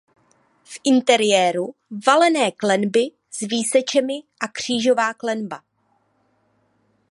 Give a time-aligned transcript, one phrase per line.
[0.63, 1.65] V interiéru
[2.07, 5.63] valené klenby s výsečemi a křížová klenba.